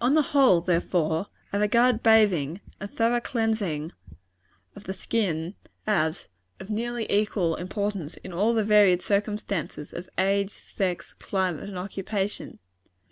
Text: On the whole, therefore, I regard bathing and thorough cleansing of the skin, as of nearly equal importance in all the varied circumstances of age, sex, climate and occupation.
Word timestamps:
On 0.00 0.14
the 0.14 0.22
whole, 0.34 0.60
therefore, 0.60 1.28
I 1.52 1.56
regard 1.56 2.02
bathing 2.02 2.60
and 2.80 2.90
thorough 2.90 3.20
cleansing 3.20 3.92
of 4.74 4.82
the 4.82 4.92
skin, 4.92 5.54
as 5.86 6.28
of 6.58 6.68
nearly 6.68 7.06
equal 7.08 7.54
importance 7.54 8.16
in 8.16 8.32
all 8.32 8.54
the 8.54 8.64
varied 8.64 9.02
circumstances 9.02 9.92
of 9.92 10.10
age, 10.18 10.50
sex, 10.50 11.14
climate 11.14 11.68
and 11.68 11.78
occupation. 11.78 12.58